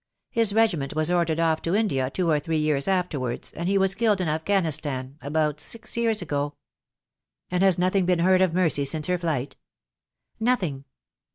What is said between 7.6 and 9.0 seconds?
has nothing been heard of Mercy